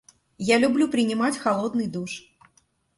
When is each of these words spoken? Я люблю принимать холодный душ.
Я 0.39 0.57
люблю 0.57 0.87
принимать 0.89 1.37
холодный 1.37 1.85
душ. 1.85 2.23